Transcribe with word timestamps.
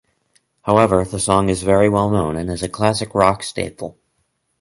However, 0.63 1.05
the 1.05 1.19
song 1.19 1.47
is 1.49 1.61
very 1.61 1.87
well 1.87 2.09
known 2.09 2.35
and 2.35 2.49
is 2.49 2.63
a 2.63 2.67
classic 2.67 3.13
rock 3.13 3.43
staple. 3.43 3.99